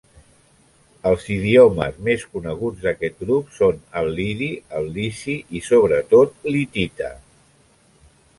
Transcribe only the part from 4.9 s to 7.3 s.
lici, i, sobretot l'hitita.